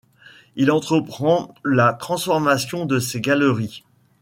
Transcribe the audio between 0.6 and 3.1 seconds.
entreprend la transformation de